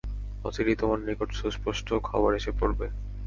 [0.45, 2.87] অচিরেই তোমার নিকট সুস্পষ্ট খবর এসে পড়বে।